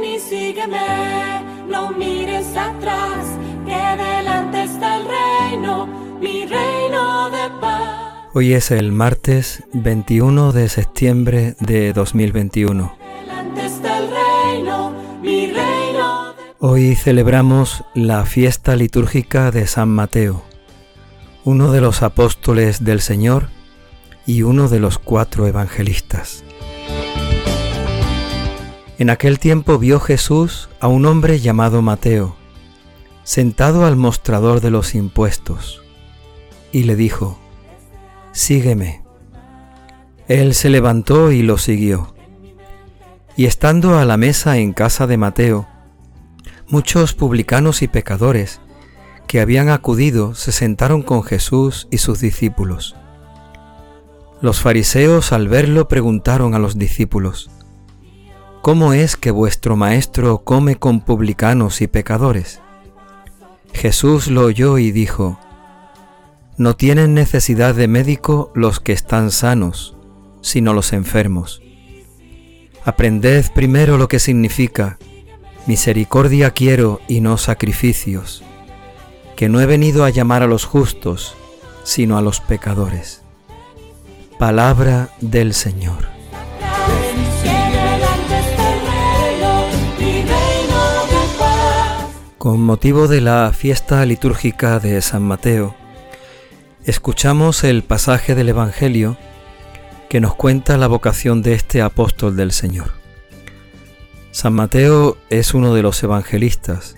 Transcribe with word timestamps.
Ven 0.00 0.14
y 0.14 0.18
sígueme, 0.18 1.44
no 1.68 1.90
mires 1.90 2.56
atrás, 2.56 3.26
que 3.66 4.02
delante 4.02 4.62
está 4.62 4.96
el 4.98 5.04
reino, 5.04 5.86
mi 6.20 6.46
reino 6.46 7.30
de 7.30 7.50
paz. 7.60 8.28
Hoy 8.32 8.54
es 8.54 8.70
el 8.70 8.92
martes 8.92 9.64
21 9.72 10.52
de 10.52 10.68
septiembre 10.68 11.54
de 11.60 11.92
2021. 11.92 12.96
Delante 13.20 13.66
está 13.66 13.98
el 13.98 14.08
reino, 14.10 14.92
mi 15.22 15.46
reino 15.46 16.34
de 16.34 16.42
Hoy 16.60 16.94
celebramos 16.94 17.84
la 17.94 18.24
fiesta 18.24 18.76
litúrgica 18.76 19.50
de 19.50 19.66
San 19.66 19.88
Mateo, 19.88 20.42
uno 21.44 21.72
de 21.72 21.80
los 21.80 22.02
apóstoles 22.02 22.84
del 22.84 23.00
Señor 23.00 23.48
y 24.26 24.42
uno 24.42 24.68
de 24.68 24.80
los 24.80 24.98
cuatro 24.98 25.46
evangelistas. 25.46 26.44
En 29.00 29.08
aquel 29.08 29.38
tiempo 29.38 29.78
vio 29.78 29.98
Jesús 29.98 30.68
a 30.78 30.86
un 30.86 31.06
hombre 31.06 31.40
llamado 31.40 31.80
Mateo, 31.80 32.36
sentado 33.24 33.86
al 33.86 33.96
mostrador 33.96 34.60
de 34.60 34.70
los 34.70 34.94
impuestos, 34.94 35.82
y 36.70 36.82
le 36.82 36.96
dijo, 36.96 37.38
Sígueme. 38.32 39.02
Él 40.28 40.52
se 40.52 40.68
levantó 40.68 41.32
y 41.32 41.40
lo 41.40 41.56
siguió. 41.56 42.14
Y 43.36 43.46
estando 43.46 43.98
a 43.98 44.04
la 44.04 44.18
mesa 44.18 44.58
en 44.58 44.74
casa 44.74 45.06
de 45.06 45.16
Mateo, 45.16 45.66
muchos 46.68 47.14
publicanos 47.14 47.80
y 47.80 47.88
pecadores 47.88 48.60
que 49.26 49.40
habían 49.40 49.70
acudido 49.70 50.34
se 50.34 50.52
sentaron 50.52 51.00
con 51.00 51.22
Jesús 51.22 51.88
y 51.90 51.96
sus 51.96 52.20
discípulos. 52.20 52.96
Los 54.42 54.60
fariseos 54.60 55.32
al 55.32 55.48
verlo 55.48 55.88
preguntaron 55.88 56.54
a 56.54 56.58
los 56.58 56.76
discípulos, 56.76 57.50
¿Cómo 58.62 58.92
es 58.92 59.16
que 59.16 59.30
vuestro 59.30 59.74
maestro 59.74 60.44
come 60.44 60.76
con 60.76 61.00
publicanos 61.00 61.80
y 61.80 61.86
pecadores? 61.86 62.60
Jesús 63.72 64.26
lo 64.26 64.42
oyó 64.44 64.76
y 64.76 64.90
dijo, 64.92 65.38
No 66.58 66.76
tienen 66.76 67.14
necesidad 67.14 67.74
de 67.74 67.88
médico 67.88 68.52
los 68.54 68.78
que 68.78 68.92
están 68.92 69.30
sanos, 69.30 69.96
sino 70.42 70.74
los 70.74 70.92
enfermos. 70.92 71.62
Aprended 72.84 73.46
primero 73.54 73.96
lo 73.96 74.08
que 74.08 74.18
significa, 74.18 74.98
misericordia 75.66 76.50
quiero 76.50 77.00
y 77.08 77.22
no 77.22 77.38
sacrificios, 77.38 78.42
que 79.36 79.48
no 79.48 79.62
he 79.62 79.66
venido 79.66 80.04
a 80.04 80.10
llamar 80.10 80.42
a 80.42 80.46
los 80.46 80.66
justos, 80.66 81.34
sino 81.82 82.18
a 82.18 82.22
los 82.22 82.40
pecadores. 82.40 83.22
Palabra 84.38 85.08
del 85.22 85.54
Señor. 85.54 86.19
Con 92.40 92.62
motivo 92.62 93.06
de 93.06 93.20
la 93.20 93.52
fiesta 93.52 94.06
litúrgica 94.06 94.78
de 94.78 95.02
San 95.02 95.22
Mateo, 95.22 95.74
escuchamos 96.86 97.64
el 97.64 97.82
pasaje 97.82 98.34
del 98.34 98.48
Evangelio 98.48 99.18
que 100.08 100.20
nos 100.20 100.36
cuenta 100.36 100.78
la 100.78 100.86
vocación 100.86 101.42
de 101.42 101.52
este 101.52 101.82
apóstol 101.82 102.36
del 102.36 102.52
Señor. 102.52 102.92
San 104.30 104.54
Mateo 104.54 105.18
es 105.28 105.52
uno 105.52 105.74
de 105.74 105.82
los 105.82 106.02
evangelistas 106.02 106.96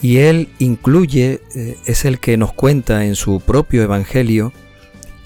y 0.00 0.20
él 0.20 0.48
incluye, 0.58 1.42
eh, 1.54 1.76
es 1.84 2.06
el 2.06 2.18
que 2.18 2.38
nos 2.38 2.54
cuenta 2.54 3.04
en 3.04 3.14
su 3.14 3.40
propio 3.40 3.82
Evangelio 3.82 4.54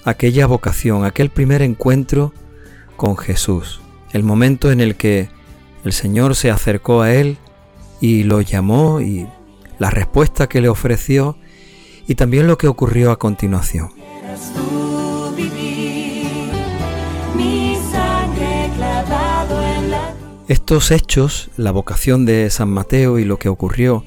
aquella 0.03 0.45
vocación, 0.45 1.05
aquel 1.05 1.29
primer 1.29 1.61
encuentro 1.61 2.33
con 2.97 3.15
Jesús, 3.15 3.79
el 4.11 4.23
momento 4.23 4.73
en 4.73 4.81
el 4.81 4.95
que 4.95 5.29
el 5.85 5.93
Señor 5.93 6.35
se 6.35 6.51
acercó 6.51 7.01
a 7.01 7.13
él 7.13 7.37
y 8.01 8.23
lo 8.23 8.41
llamó 8.41 8.99
y 8.99 9.27
la 9.79 9.89
respuesta 9.89 10.49
que 10.49 10.59
le 10.59 10.67
ofreció 10.69 11.37
y 12.07 12.15
también 12.15 12.47
lo 12.47 12.57
que 12.57 12.67
ocurrió 12.67 13.11
a 13.11 13.19
continuación. 13.19 13.91
Estos 20.47 20.91
hechos, 20.91 21.49
la 21.55 21.71
vocación 21.71 22.25
de 22.25 22.49
San 22.49 22.69
Mateo 22.69 23.19
y 23.19 23.23
lo 23.25 23.39
que 23.39 23.47
ocurrió, 23.47 24.03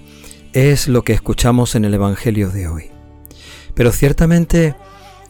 es 0.52 0.88
lo 0.88 1.02
que 1.02 1.14
escuchamos 1.14 1.74
en 1.74 1.84
el 1.86 1.94
Evangelio 1.94 2.50
de 2.50 2.68
hoy. 2.68 2.84
Pero 3.74 3.92
ciertamente 3.92 4.74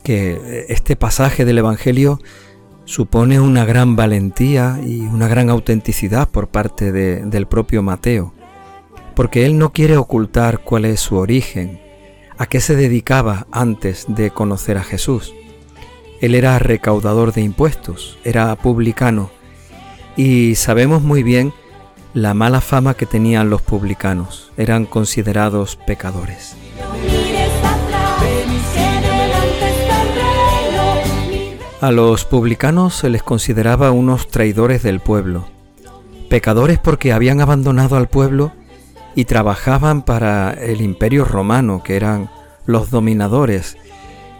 que 0.02 0.66
este 0.68 0.96
pasaje 0.96 1.44
del 1.44 1.58
Evangelio 1.58 2.20
supone 2.84 3.40
una 3.40 3.64
gran 3.64 3.96
valentía 3.96 4.80
y 4.84 5.00
una 5.00 5.28
gran 5.28 5.48
autenticidad 5.50 6.28
por 6.28 6.48
parte 6.48 6.92
de- 6.92 7.24
del 7.24 7.46
propio 7.46 7.82
Mateo, 7.82 8.33
porque 9.14 9.46
él 9.46 9.58
no 9.58 9.72
quiere 9.72 9.96
ocultar 9.96 10.60
cuál 10.60 10.84
es 10.84 11.00
su 11.00 11.16
origen, 11.16 11.80
a 12.38 12.46
qué 12.46 12.60
se 12.60 12.76
dedicaba 12.76 13.46
antes 13.52 14.06
de 14.08 14.30
conocer 14.30 14.76
a 14.76 14.84
Jesús. 14.84 15.34
Él 16.20 16.34
era 16.34 16.58
recaudador 16.58 17.32
de 17.32 17.42
impuestos, 17.42 18.18
era 18.24 18.54
publicano, 18.56 19.30
y 20.16 20.54
sabemos 20.54 21.02
muy 21.02 21.22
bien 21.22 21.52
la 22.12 22.34
mala 22.34 22.60
fama 22.60 22.94
que 22.94 23.06
tenían 23.06 23.50
los 23.50 23.62
publicanos, 23.62 24.52
eran 24.56 24.86
considerados 24.86 25.76
pecadores. 25.86 26.56
A 31.80 31.90
los 31.90 32.24
publicanos 32.24 32.94
se 32.94 33.10
les 33.10 33.22
consideraba 33.22 33.90
unos 33.90 34.28
traidores 34.28 34.82
del 34.82 35.00
pueblo, 35.00 35.46
pecadores 36.30 36.78
porque 36.78 37.12
habían 37.12 37.40
abandonado 37.42 37.96
al 37.96 38.08
pueblo 38.08 38.52
y 39.14 39.24
trabajaban 39.24 40.02
para 40.02 40.52
el 40.52 40.80
imperio 40.80 41.24
romano, 41.24 41.82
que 41.82 41.96
eran 41.96 42.30
los 42.66 42.90
dominadores. 42.90 43.76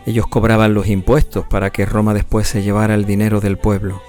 Ellos 0.07 0.27
cobraban 0.27 0.75
los 0.75 0.89
impuestos 0.89 1.47
para 1.47 1.71
que 1.71 1.87
Roma 1.87 2.15
después 2.15 2.49
se 2.49 2.63
llevara 2.63 2.95
el 2.95 3.05
dinero 3.05 3.41
del 3.41 3.57
pueblo. 3.57 4.03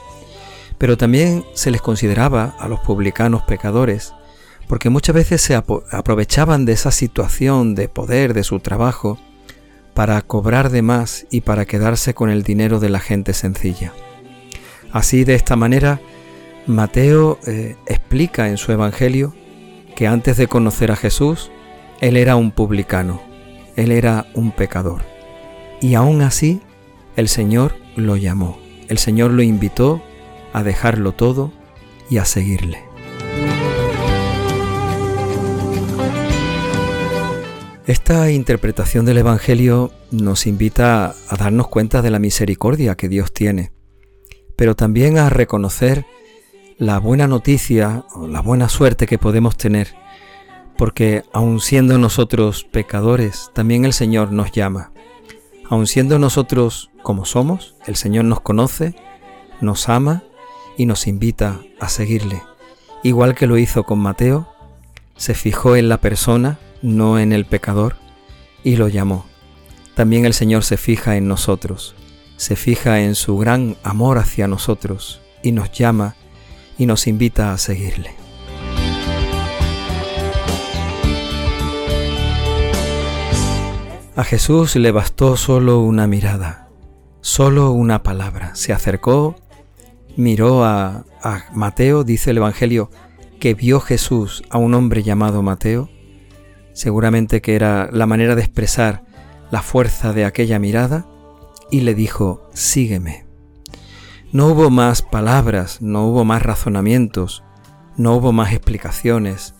Pero 0.77 0.97
también 0.97 1.45
se 1.53 1.71
les 1.71 1.81
consideraba 1.81 2.55
a 2.59 2.67
los 2.67 2.79
publicanos 2.81 3.43
pecadores, 3.43 4.13
porque 4.67 4.89
muchas 4.89 5.15
veces 5.15 5.41
se 5.41 5.55
aprovechaban 5.55 6.65
de 6.65 6.73
esa 6.73 6.91
situación 6.91 7.75
de 7.75 7.87
poder 7.87 8.33
de 8.33 8.43
su 8.43 8.59
trabajo 8.59 9.19
para 9.93 10.21
cobrar 10.21 10.71
de 10.71 10.81
más 10.81 11.25
y 11.29 11.41
para 11.41 11.65
quedarse 11.65 12.13
con 12.13 12.29
el 12.29 12.43
dinero 12.43 12.79
de 12.79 12.89
la 12.89 12.99
gente 12.99 13.33
sencilla. 13.33 13.93
Así, 14.91 15.23
de 15.23 15.35
esta 15.35 15.55
manera, 15.55 16.01
Mateo 16.67 17.39
eh, 17.45 17.75
explica 17.85 18.49
en 18.49 18.57
su 18.57 18.71
Evangelio 18.71 19.33
que 19.95 20.07
antes 20.07 20.37
de 20.37 20.47
conocer 20.47 20.91
a 20.91 20.95
Jesús, 20.95 21.49
él 22.01 22.17
era 22.17 22.35
un 22.35 22.51
publicano, 22.51 23.21
él 23.75 23.91
era 23.91 24.27
un 24.33 24.51
pecador. 24.51 25.03
Y 25.81 25.95
aún 25.95 26.21
así, 26.21 26.61
el 27.15 27.29
Señor 27.29 27.75
lo 27.95 28.17
llamó, 28.17 28.59
el 28.89 28.97
Señor 28.97 29.31
lo 29.31 29.41
invitó 29.41 30.01
a 30.53 30.63
dejarlo 30.63 31.13
todo 31.13 31.51
y 32.09 32.17
a 32.17 32.25
seguirle. 32.25 32.83
Esta 37.87 38.31
interpretación 38.31 39.05
del 39.05 39.19
Evangelio 39.19 39.91
nos 40.09 40.47
invita 40.47 41.13
a 41.29 41.37
darnos 41.37 41.67
cuenta 41.67 42.01
de 42.01 42.09
la 42.09 42.17
misericordia 42.19 42.95
que 42.95 43.07
Dios 43.07 43.31
tiene, 43.31 43.71
pero 44.55 44.75
también 44.75 45.19
a 45.19 45.29
reconocer 45.29 46.05
la 46.77 46.99
buena 46.99 47.27
noticia 47.27 48.03
la 48.27 48.41
buena 48.41 48.67
suerte 48.67 49.07
que 49.07 49.17
podemos 49.17 49.55
tener, 49.55 49.95
porque 50.77 51.23
aun 51.31 51.61
siendo 51.61 51.97
nosotros 51.97 52.65
pecadores, 52.65 53.49
también 53.53 53.85
el 53.85 53.93
Señor 53.93 54.31
nos 54.31 54.51
llama. 54.51 54.91
Aun 55.69 55.87
siendo 55.87 56.19
nosotros 56.19 56.91
como 57.01 57.25
somos, 57.25 57.75
el 57.87 57.95
Señor 57.95 58.25
nos 58.25 58.41
conoce, 58.41 58.95
nos 59.61 59.87
ama 59.87 60.23
y 60.77 60.85
nos 60.85 61.07
invita 61.07 61.61
a 61.79 61.87
seguirle. 61.87 62.41
Igual 63.03 63.35
que 63.35 63.47
lo 63.47 63.57
hizo 63.57 63.83
con 63.83 63.99
Mateo, 63.99 64.49
se 65.15 65.33
fijó 65.33 65.77
en 65.77 65.87
la 65.87 66.01
persona, 66.01 66.59
no 66.81 67.19
en 67.19 67.31
el 67.31 67.45
pecador, 67.45 67.95
y 68.63 68.75
lo 68.75 68.89
llamó. 68.89 69.25
También 69.95 70.25
el 70.25 70.33
Señor 70.33 70.63
se 70.63 70.75
fija 70.75 71.15
en 71.15 71.29
nosotros, 71.29 71.95
se 72.35 72.57
fija 72.57 72.99
en 72.99 73.15
su 73.15 73.37
gran 73.37 73.77
amor 73.83 74.17
hacia 74.17 74.47
nosotros 74.47 75.21
y 75.41 75.53
nos 75.53 75.71
llama 75.71 76.15
y 76.77 76.85
nos 76.85 77.07
invita 77.07 77.53
a 77.53 77.57
seguirle. 77.57 78.11
A 84.15 84.23
Jesús 84.23 84.75
le 84.77 84.91
bastó 84.91 85.35
solo 85.35 85.81
una 85.81 86.07
mirada, 86.07 86.69
solo 87.19 87.71
una 87.71 88.01
palabra. 88.01 88.55
Se 88.55 88.71
acercó, 88.71 89.35
miró 90.15 90.63
a, 90.63 91.05
a 91.21 91.43
Mateo, 91.53 92.05
dice 92.05 92.31
el 92.31 92.37
Evangelio, 92.37 92.89
que 93.41 93.53
vio 93.53 93.81
Jesús 93.81 94.43
a 94.49 94.57
un 94.57 94.73
hombre 94.73 95.03
llamado 95.03 95.41
Mateo, 95.41 95.89
seguramente 96.71 97.41
que 97.41 97.55
era 97.55 97.89
la 97.91 98.05
manera 98.05 98.35
de 98.35 98.41
expresar 98.41 99.03
la 99.51 99.61
fuerza 99.61 100.13
de 100.13 100.23
aquella 100.23 100.59
mirada, 100.59 101.05
y 101.69 101.81
le 101.81 101.93
dijo, 101.93 102.49
sígueme. 102.53 103.24
No 104.35 104.47
hubo 104.47 104.69
más 104.69 105.01
palabras, 105.01 105.81
no 105.81 106.07
hubo 106.07 106.25
más 106.25 106.43
razonamientos, 106.43 107.41
No 107.95 108.15
hubo 108.15 108.33
más 108.33 108.51
explicaciones, 108.51 109.55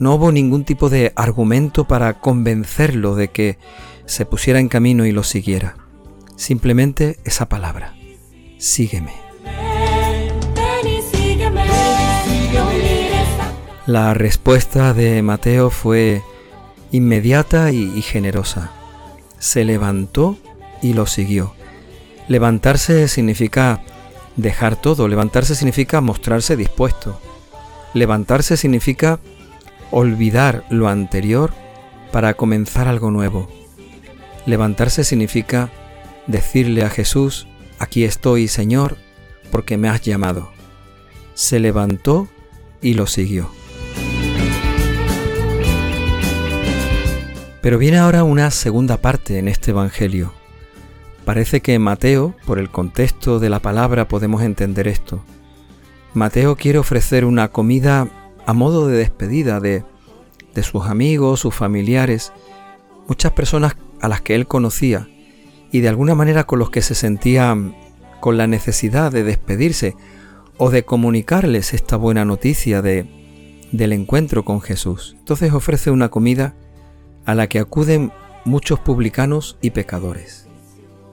no 0.00 0.16
hubo 0.16 0.32
ningún 0.32 0.64
tipo 0.64 0.88
de 0.88 1.12
argumento 1.14 1.84
para 1.84 2.14
convencerlo 2.14 3.14
de 3.14 3.28
que 3.28 3.56
se 4.04 4.26
pusiera 4.26 4.58
en 4.58 4.66
camino 4.66 5.06
y 5.06 5.12
lo 5.12 5.22
siguiera. 5.22 5.76
Simplemente 6.34 7.20
esa 7.22 7.48
palabra, 7.48 7.94
sígueme. 8.58 9.12
La 13.86 14.12
respuesta 14.12 14.92
de 14.92 15.22
Mateo 15.22 15.70
fue 15.70 16.20
inmediata 16.90 17.70
y, 17.70 18.02
generosa. 18.02 18.72
Se 19.38 19.64
levantó 19.64 20.36
y 20.82 20.94
lo 20.94 21.06
siguió. 21.06 21.54
Levantarse 22.26 23.06
significa 23.06 23.84
dejar 24.36 24.76
todo, 24.76 25.08
levantarse 25.08 25.54
significa 25.54 26.00
mostrarse 26.00 26.56
dispuesto. 26.56 27.20
Levantarse 27.94 28.56
significa 28.56 29.20
olvidar 29.90 30.64
lo 30.70 30.88
anterior 30.88 31.52
para 32.12 32.34
comenzar 32.34 32.88
algo 32.88 33.10
nuevo. 33.10 33.48
Levantarse 34.46 35.04
significa 35.04 35.70
decirle 36.26 36.84
a 36.84 36.90
Jesús, 36.90 37.46
aquí 37.78 38.04
estoy 38.04 38.48
Señor, 38.48 38.96
porque 39.50 39.76
me 39.76 39.88
has 39.88 40.02
llamado. 40.02 40.50
Se 41.34 41.58
levantó 41.58 42.28
y 42.80 42.94
lo 42.94 43.06
siguió. 43.06 43.50
Pero 47.60 47.78
viene 47.78 47.98
ahora 47.98 48.22
una 48.22 48.50
segunda 48.50 48.98
parte 48.98 49.38
en 49.38 49.48
este 49.48 49.72
Evangelio. 49.72 50.32
Parece 51.26 51.60
que 51.60 51.76
Mateo, 51.80 52.36
por 52.46 52.60
el 52.60 52.70
contexto 52.70 53.40
de 53.40 53.50
la 53.50 53.58
palabra, 53.58 54.06
podemos 54.06 54.42
entender 54.42 54.86
esto. 54.86 55.24
Mateo 56.14 56.54
quiere 56.54 56.78
ofrecer 56.78 57.24
una 57.24 57.48
comida 57.48 58.08
a 58.46 58.52
modo 58.52 58.86
de 58.86 58.96
despedida 58.96 59.58
de, 59.58 59.82
de 60.54 60.62
sus 60.62 60.86
amigos, 60.86 61.40
sus 61.40 61.52
familiares, 61.52 62.32
muchas 63.08 63.32
personas 63.32 63.76
a 64.00 64.06
las 64.06 64.20
que 64.20 64.36
él 64.36 64.46
conocía 64.46 65.08
y 65.72 65.80
de 65.80 65.88
alguna 65.88 66.14
manera 66.14 66.44
con 66.44 66.60
los 66.60 66.70
que 66.70 66.80
se 66.80 66.94
sentía 66.94 67.56
con 68.20 68.36
la 68.36 68.46
necesidad 68.46 69.10
de 69.10 69.24
despedirse 69.24 69.96
o 70.58 70.70
de 70.70 70.84
comunicarles 70.84 71.74
esta 71.74 71.96
buena 71.96 72.24
noticia 72.24 72.82
de, 72.82 73.04
del 73.72 73.92
encuentro 73.92 74.44
con 74.44 74.60
Jesús. 74.60 75.16
Entonces 75.18 75.52
ofrece 75.52 75.90
una 75.90 76.08
comida 76.08 76.54
a 77.24 77.34
la 77.34 77.48
que 77.48 77.58
acuden 77.58 78.12
muchos 78.44 78.78
publicanos 78.78 79.58
y 79.60 79.70
pecadores. 79.70 80.45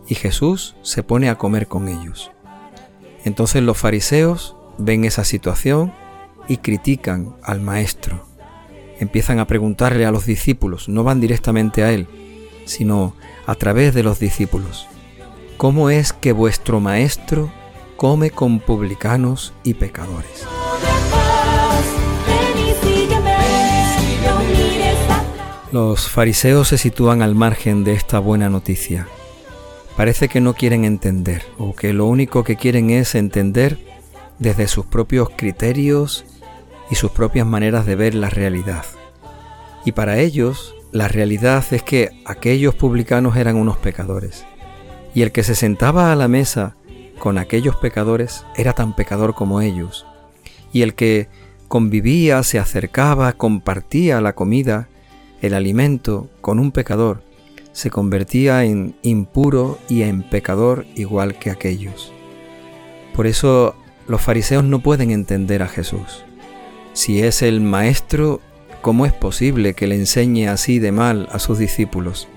Y 0.07 0.15
Jesús 0.15 0.75
se 0.81 1.03
pone 1.03 1.29
a 1.29 1.37
comer 1.37 1.67
con 1.67 1.87
ellos. 1.87 2.31
Entonces 3.23 3.63
los 3.63 3.77
fariseos 3.77 4.55
ven 4.77 5.05
esa 5.05 5.23
situación 5.23 5.93
y 6.47 6.57
critican 6.57 7.35
al 7.41 7.61
maestro. 7.61 8.25
Empiezan 8.99 9.39
a 9.39 9.47
preguntarle 9.47 10.05
a 10.05 10.11
los 10.11 10.25
discípulos, 10.25 10.89
no 10.89 11.03
van 11.03 11.21
directamente 11.21 11.83
a 11.83 11.91
él, 11.91 12.07
sino 12.65 13.15
a 13.45 13.55
través 13.55 13.93
de 13.93 14.03
los 14.03 14.19
discípulos, 14.19 14.87
¿cómo 15.57 15.89
es 15.89 16.13
que 16.13 16.31
vuestro 16.31 16.79
maestro 16.79 17.51
come 17.97 18.29
con 18.29 18.59
publicanos 18.59 19.53
y 19.63 19.73
pecadores? 19.75 20.45
Los 25.71 26.07
fariseos 26.07 26.67
se 26.67 26.77
sitúan 26.77 27.23
al 27.23 27.33
margen 27.33 27.83
de 27.83 27.93
esta 27.93 28.19
buena 28.19 28.47
noticia. 28.47 29.07
Parece 29.95 30.27
que 30.27 30.41
no 30.41 30.55
quieren 30.55 30.85
entender, 30.85 31.43
o 31.59 31.75
que 31.75 31.93
lo 31.93 32.07
único 32.07 32.43
que 32.43 32.55
quieren 32.55 32.89
es 32.89 33.13
entender 33.13 33.77
desde 34.39 34.67
sus 34.67 34.87
propios 34.87 35.29
criterios 35.35 36.25
y 36.89 36.95
sus 36.95 37.11
propias 37.11 37.45
maneras 37.45 37.85
de 37.85 37.95
ver 37.95 38.15
la 38.15 38.31
realidad. 38.31 38.85
Y 39.85 39.91
para 39.91 40.17
ellos, 40.17 40.73
la 40.91 41.07
realidad 41.07 41.63
es 41.71 41.83
que 41.83 42.09
aquellos 42.25 42.73
publicanos 42.73 43.37
eran 43.37 43.55
unos 43.55 43.77
pecadores, 43.77 44.45
y 45.13 45.21
el 45.21 45.31
que 45.31 45.43
se 45.43 45.53
sentaba 45.53 46.11
a 46.11 46.15
la 46.15 46.27
mesa 46.27 46.75
con 47.19 47.37
aquellos 47.37 47.75
pecadores 47.75 48.45
era 48.55 48.73
tan 48.73 48.95
pecador 48.95 49.35
como 49.35 49.61
ellos, 49.61 50.07
y 50.71 50.81
el 50.81 50.95
que 50.95 51.29
convivía, 51.67 52.41
se 52.41 52.57
acercaba, 52.57 53.33
compartía 53.33 54.21
la 54.21 54.33
comida, 54.33 54.89
el 55.43 55.53
alimento 55.53 56.29
con 56.41 56.57
un 56.57 56.71
pecador 56.71 57.21
se 57.73 57.89
convertía 57.89 58.63
en 58.63 58.95
impuro 59.01 59.79
y 59.89 60.03
en 60.03 60.23
pecador 60.23 60.85
igual 60.95 61.37
que 61.37 61.49
aquellos. 61.49 62.13
Por 63.13 63.27
eso 63.27 63.75
los 64.07 64.21
fariseos 64.21 64.63
no 64.63 64.79
pueden 64.79 65.11
entender 65.11 65.61
a 65.63 65.67
Jesús. 65.67 66.23
Si 66.93 67.21
es 67.21 67.41
el 67.41 67.61
Maestro, 67.61 68.39
¿cómo 68.81 69.05
es 69.05 69.13
posible 69.13 69.73
que 69.73 69.87
le 69.87 69.95
enseñe 69.95 70.47
así 70.47 70.79
de 70.79 70.91
mal 70.91 71.27
a 71.31 71.39
sus 71.39 71.57
discípulos? 71.57 72.27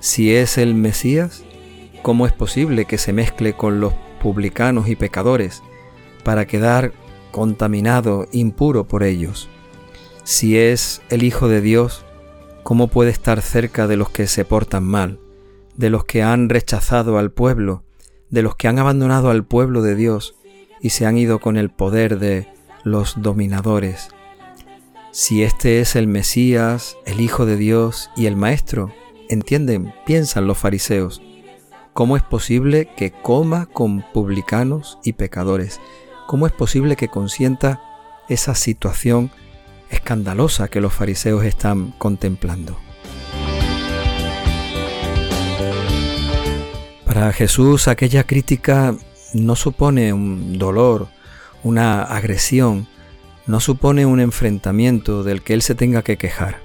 Si 0.00 0.34
es 0.34 0.58
el 0.58 0.74
Mesías, 0.74 1.42
¿cómo 2.02 2.26
es 2.26 2.32
posible 2.32 2.84
que 2.84 2.98
se 2.98 3.12
mezcle 3.12 3.54
con 3.54 3.80
los 3.80 3.92
publicanos 4.22 4.88
y 4.88 4.96
pecadores 4.96 5.62
para 6.24 6.46
quedar 6.46 6.92
contaminado, 7.32 8.26
impuro 8.30 8.86
por 8.86 9.02
ellos? 9.02 9.48
Si 10.22 10.58
es 10.58 11.02
el 11.08 11.24
Hijo 11.24 11.48
de 11.48 11.60
Dios, 11.60 12.04
¿Cómo 12.68 12.88
puede 12.88 13.10
estar 13.10 13.40
cerca 13.40 13.86
de 13.86 13.96
los 13.96 14.10
que 14.10 14.26
se 14.26 14.44
portan 14.44 14.84
mal, 14.84 15.18
de 15.74 15.88
los 15.88 16.04
que 16.04 16.22
han 16.22 16.50
rechazado 16.50 17.16
al 17.16 17.30
pueblo, 17.30 17.82
de 18.28 18.42
los 18.42 18.56
que 18.56 18.68
han 18.68 18.78
abandonado 18.78 19.30
al 19.30 19.42
pueblo 19.42 19.80
de 19.80 19.94
Dios 19.94 20.34
y 20.82 20.90
se 20.90 21.06
han 21.06 21.16
ido 21.16 21.38
con 21.38 21.56
el 21.56 21.70
poder 21.70 22.18
de 22.18 22.46
los 22.84 23.22
dominadores? 23.22 24.10
Si 25.12 25.42
este 25.42 25.80
es 25.80 25.96
el 25.96 26.08
Mesías, 26.08 26.98
el 27.06 27.22
Hijo 27.22 27.46
de 27.46 27.56
Dios 27.56 28.10
y 28.16 28.26
el 28.26 28.36
Maestro, 28.36 28.92
entienden, 29.30 29.94
piensan 30.04 30.46
los 30.46 30.58
fariseos, 30.58 31.22
¿cómo 31.94 32.18
es 32.18 32.22
posible 32.22 32.90
que 32.98 33.12
coma 33.12 33.64
con 33.64 34.04
publicanos 34.12 34.98
y 35.02 35.14
pecadores? 35.14 35.80
¿Cómo 36.26 36.46
es 36.46 36.52
posible 36.52 36.96
que 36.96 37.08
consienta 37.08 37.80
esa 38.28 38.54
situación 38.54 39.30
escandalosa 39.90 40.68
que 40.68 40.80
los 40.80 40.92
fariseos 40.92 41.44
están 41.44 41.92
contemplando. 41.98 42.78
Para 47.04 47.32
Jesús 47.32 47.88
aquella 47.88 48.24
crítica 48.24 48.94
no 49.34 49.56
supone 49.56 50.12
un 50.12 50.58
dolor, 50.58 51.08
una 51.62 52.02
agresión, 52.02 52.86
no 53.46 53.60
supone 53.60 54.06
un 54.06 54.20
enfrentamiento 54.20 55.24
del 55.24 55.42
que 55.42 55.54
él 55.54 55.62
se 55.62 55.74
tenga 55.74 56.02
que 56.02 56.16
quejar. 56.16 56.60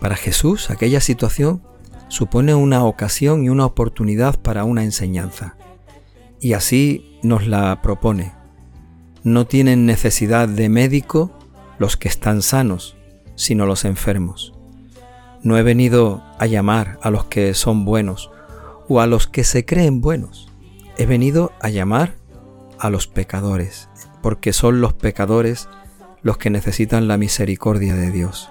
Para 0.00 0.16
Jesús 0.16 0.70
aquella 0.70 1.00
situación 1.00 1.62
supone 2.08 2.54
una 2.54 2.84
ocasión 2.84 3.44
y 3.44 3.48
una 3.48 3.64
oportunidad 3.66 4.38
para 4.38 4.64
una 4.64 4.84
enseñanza. 4.84 5.56
Y 6.40 6.52
así 6.52 7.18
nos 7.22 7.46
la 7.46 7.80
propone. 7.80 8.34
No 9.22 9.46
tienen 9.46 9.86
necesidad 9.86 10.48
de 10.48 10.68
médico 10.68 11.32
los 11.78 11.96
que 11.96 12.08
están 12.08 12.42
sanos, 12.42 12.96
sino 13.34 13.66
los 13.66 13.84
enfermos. 13.84 14.52
No 15.42 15.58
he 15.58 15.62
venido 15.62 16.22
a 16.38 16.46
llamar 16.46 16.98
a 17.02 17.10
los 17.10 17.26
que 17.26 17.52
son 17.54 17.84
buenos 17.84 18.30
o 18.88 19.00
a 19.00 19.06
los 19.06 19.26
que 19.26 19.44
se 19.44 19.64
creen 19.64 20.00
buenos. 20.00 20.48
He 20.96 21.06
venido 21.06 21.52
a 21.60 21.68
llamar 21.68 22.14
a 22.78 22.90
los 22.90 23.06
pecadores, 23.08 23.88
porque 24.22 24.52
son 24.52 24.80
los 24.80 24.94
pecadores 24.94 25.68
los 26.22 26.38
que 26.38 26.50
necesitan 26.50 27.08
la 27.08 27.18
misericordia 27.18 27.94
de 27.94 28.10
Dios. 28.10 28.48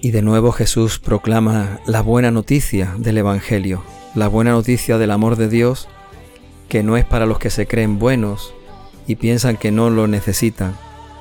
Y 0.00 0.10
de 0.10 0.20
nuevo 0.20 0.52
Jesús 0.52 0.98
proclama 0.98 1.80
la 1.86 2.02
buena 2.02 2.30
noticia 2.30 2.94
del 2.98 3.18
Evangelio, 3.18 3.82
la 4.14 4.28
buena 4.28 4.50
noticia 4.50 4.98
del 4.98 5.10
amor 5.10 5.36
de 5.36 5.48
Dios 5.48 5.88
que 6.74 6.82
no 6.82 6.96
es 6.96 7.04
para 7.04 7.24
los 7.24 7.38
que 7.38 7.50
se 7.50 7.68
creen 7.68 8.00
buenos 8.00 8.52
y 9.06 9.14
piensan 9.14 9.56
que 9.56 9.70
no 9.70 9.90
lo 9.90 10.08
necesitan, 10.08 10.76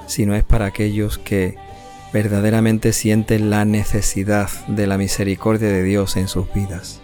sino 0.08 0.34
es 0.34 0.44
para 0.44 0.66
aquellos 0.66 1.20
que 1.20 1.58
verdaderamente 2.12 2.92
sienten 2.92 3.52
la 3.52 3.64
necesidad 3.64 4.50
de 4.66 4.88
la 4.88 4.98
misericordia 4.98 5.68
de 5.68 5.84
Dios 5.84 6.18
en 6.18 6.28
sus 6.28 6.52
vidas. 6.56 7.02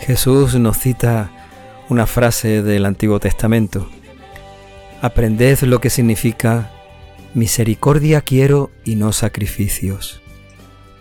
Jesús 0.00 0.56
nos 0.56 0.76
cita 0.76 1.30
una 1.88 2.08
frase 2.08 2.64
del 2.64 2.84
Antiguo 2.84 3.20
Testamento. 3.20 3.88
Aprended 5.00 5.60
lo 5.60 5.80
que 5.80 5.88
significa 5.88 6.72
misericordia 7.32 8.22
quiero 8.22 8.72
y 8.84 8.96
no 8.96 9.12
sacrificios. 9.12 10.20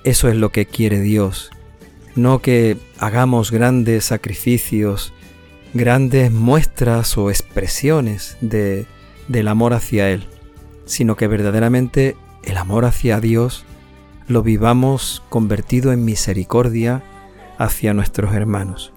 Eso 0.03 0.27
es 0.27 0.35
lo 0.35 0.51
que 0.51 0.67
quiere 0.67 0.99
Dios, 0.99 1.49
no 2.17 2.41
que 2.41 2.77
hagamos 2.97 3.51
grandes 3.51 4.05
sacrificios, 4.05 5.13
grandes 5.73 6.31
muestras 6.31 7.17
o 7.17 7.29
expresiones 7.29 8.37
de, 8.41 8.85
del 9.27 9.47
amor 9.47 9.73
hacia 9.73 10.09
Él, 10.09 10.27
sino 10.85 11.15
que 11.15 11.27
verdaderamente 11.27 12.15
el 12.43 12.57
amor 12.57 12.85
hacia 12.85 13.19
Dios 13.19 13.65
lo 14.27 14.43
vivamos 14.43 15.23
convertido 15.29 15.93
en 15.93 16.03
misericordia 16.03 17.03
hacia 17.57 17.93
nuestros 17.93 18.33
hermanos. 18.33 18.93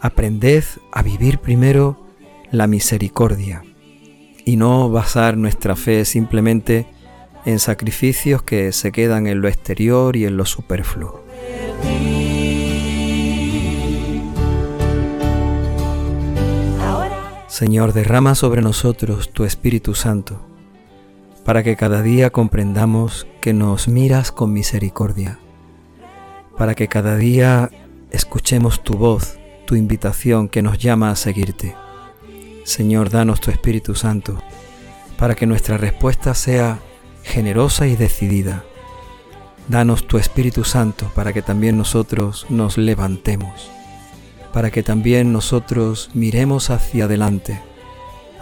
Aprended 0.00 0.64
a 0.92 1.02
vivir 1.02 1.38
primero 1.38 2.06
la 2.50 2.66
misericordia 2.66 3.62
y 4.44 4.56
no 4.56 4.90
basar 4.90 5.36
nuestra 5.36 5.76
fe 5.76 6.04
simplemente 6.04 6.86
en 7.44 7.58
sacrificios 7.58 8.42
que 8.42 8.72
se 8.72 8.92
quedan 8.92 9.26
en 9.26 9.40
lo 9.40 9.48
exterior 9.48 10.16
y 10.16 10.26
en 10.26 10.36
lo 10.36 10.44
superfluo. 10.44 11.29
Señor, 17.60 17.92
derrama 17.92 18.34
sobre 18.34 18.62
nosotros 18.62 19.34
tu 19.34 19.44
Espíritu 19.44 19.94
Santo, 19.94 20.40
para 21.44 21.62
que 21.62 21.76
cada 21.76 22.00
día 22.00 22.30
comprendamos 22.30 23.26
que 23.42 23.52
nos 23.52 23.86
miras 23.86 24.32
con 24.32 24.54
misericordia, 24.54 25.38
para 26.56 26.74
que 26.74 26.88
cada 26.88 27.16
día 27.16 27.70
escuchemos 28.12 28.82
tu 28.82 28.94
voz, 28.94 29.38
tu 29.66 29.76
invitación 29.76 30.48
que 30.48 30.62
nos 30.62 30.78
llama 30.78 31.10
a 31.10 31.16
seguirte. 31.16 31.76
Señor, 32.64 33.10
danos 33.10 33.42
tu 33.42 33.50
Espíritu 33.50 33.94
Santo, 33.94 34.42
para 35.18 35.34
que 35.34 35.44
nuestra 35.44 35.76
respuesta 35.76 36.32
sea 36.32 36.78
generosa 37.24 37.86
y 37.86 37.94
decidida. 37.94 38.64
Danos 39.68 40.06
tu 40.06 40.16
Espíritu 40.16 40.64
Santo 40.64 41.12
para 41.14 41.34
que 41.34 41.42
también 41.42 41.76
nosotros 41.76 42.46
nos 42.48 42.78
levantemos, 42.78 43.70
para 44.52 44.70
que 44.70 44.82
también 44.82 45.32
nosotros 45.32 46.10
miremos 46.14 46.70
hacia 46.70 47.04
adelante, 47.04 47.60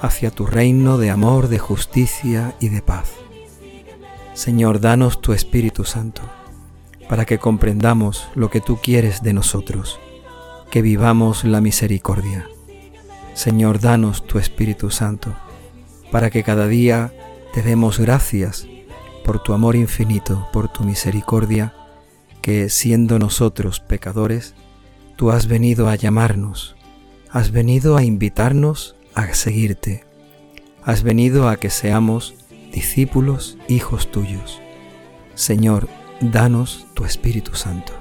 hacia 0.01 0.31
tu 0.31 0.47
reino 0.47 0.99
de 0.99 1.11
amor, 1.11 1.49
de 1.49 1.59
justicia 1.59 2.55
y 2.61 2.69
de 2.69 2.83
paz. 2.83 3.11
Señor, 4.35 4.81
danos 4.81 5.21
tu 5.21 5.33
Espíritu 5.33 5.85
Santo, 5.85 6.23
para 7.09 7.25
que 7.25 7.39
comprendamos 7.39 8.29
lo 8.35 8.51
que 8.51 8.61
tú 8.61 8.79
quieres 8.83 9.23
de 9.23 9.33
nosotros, 9.33 9.99
que 10.71 10.83
vivamos 10.83 11.45
la 11.45 11.61
misericordia. 11.61 12.49
Señor, 13.35 13.81
danos 13.81 14.27
tu 14.27 14.39
Espíritu 14.39 14.91
Santo, 14.91 15.35
para 16.11 16.31
que 16.31 16.43
cada 16.43 16.69
día 16.69 17.13
te 17.53 17.63
demos 17.63 17.99
gracias 17.99 18.67
por 19.25 19.43
tu 19.43 19.53
amor 19.53 19.77
infinito, 19.77 20.49
por 20.53 20.69
tu 20.69 20.85
misericordia, 20.85 21.75
que 22.41 22.69
siendo 22.71 23.19
nosotros 23.19 23.81
pecadores, 23.81 24.55
tú 25.19 25.33
has 25.33 25.49
venido 25.49 25.89
a 25.89 25.97
llamarnos, 25.97 26.77
has 27.29 27.51
venido 27.51 27.97
a 27.97 28.05
invitarnos 28.05 28.95
a 29.15 29.35
seguirte, 29.35 30.05
has 30.85 31.03
venido 31.03 31.49
a 31.49 31.57
que 31.57 31.71
seamos 31.71 32.37
discípulos, 32.71 33.59
hijos 33.67 34.13
tuyos. 34.13 34.63
Señor, 35.35 35.89
danos 36.21 36.87
tu 36.95 37.05
Espíritu 37.05 37.57
Santo. 37.57 37.93